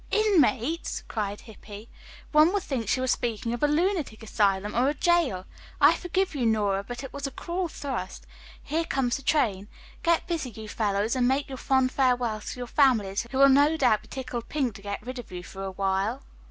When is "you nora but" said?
6.33-7.03